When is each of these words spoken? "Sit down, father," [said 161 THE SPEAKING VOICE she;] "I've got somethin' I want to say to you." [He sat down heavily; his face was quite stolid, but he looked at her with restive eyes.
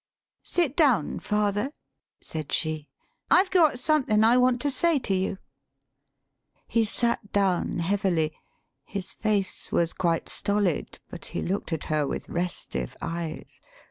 "Sit 0.41 0.75
down, 0.75 1.19
father," 1.19 1.71
[said 2.21 2.47
161 2.49 2.49
THE 2.49 2.55
SPEAKING 2.55 2.77
VOICE 2.79 2.85
she;] 2.89 3.29
"I've 3.45 3.51
got 3.51 3.79
somethin' 3.79 4.23
I 4.23 4.35
want 4.35 4.59
to 4.61 4.71
say 4.71 4.97
to 4.97 5.13
you." 5.13 5.37
[He 6.67 6.85
sat 6.85 7.31
down 7.31 7.77
heavily; 7.77 8.33
his 8.83 9.13
face 9.13 9.71
was 9.71 9.93
quite 9.93 10.27
stolid, 10.27 10.97
but 11.11 11.25
he 11.25 11.43
looked 11.43 11.71
at 11.71 11.83
her 11.83 12.07
with 12.07 12.29
restive 12.29 12.97
eyes. 12.99 13.61